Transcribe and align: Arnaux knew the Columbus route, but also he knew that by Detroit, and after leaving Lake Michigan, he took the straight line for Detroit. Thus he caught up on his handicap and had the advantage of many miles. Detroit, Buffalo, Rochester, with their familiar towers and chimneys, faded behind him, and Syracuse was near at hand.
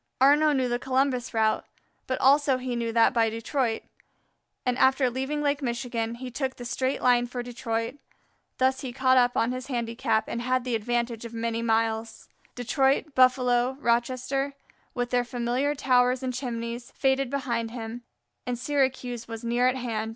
Arnaux 0.19 0.51
knew 0.53 0.67
the 0.67 0.79
Columbus 0.79 1.31
route, 1.31 1.63
but 2.07 2.19
also 2.19 2.57
he 2.57 2.75
knew 2.75 2.91
that 2.91 3.13
by 3.13 3.29
Detroit, 3.29 3.83
and 4.65 4.75
after 4.79 5.11
leaving 5.11 5.43
Lake 5.43 5.61
Michigan, 5.61 6.15
he 6.15 6.31
took 6.31 6.55
the 6.55 6.65
straight 6.65 7.03
line 7.03 7.27
for 7.27 7.43
Detroit. 7.43 7.97
Thus 8.57 8.81
he 8.81 8.93
caught 8.93 9.17
up 9.19 9.37
on 9.37 9.51
his 9.51 9.67
handicap 9.67 10.27
and 10.27 10.41
had 10.41 10.63
the 10.63 10.73
advantage 10.73 11.23
of 11.23 11.35
many 11.35 11.61
miles. 11.61 12.29
Detroit, 12.55 13.13
Buffalo, 13.13 13.73
Rochester, 13.79 14.55
with 14.95 15.11
their 15.11 15.23
familiar 15.23 15.75
towers 15.75 16.23
and 16.23 16.33
chimneys, 16.33 16.89
faded 16.95 17.29
behind 17.29 17.69
him, 17.69 18.01
and 18.47 18.57
Syracuse 18.57 19.27
was 19.27 19.43
near 19.43 19.67
at 19.67 19.75
hand. 19.75 20.09